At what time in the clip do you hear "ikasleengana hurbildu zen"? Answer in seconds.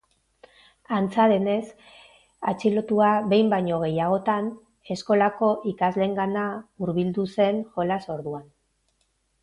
5.75-7.65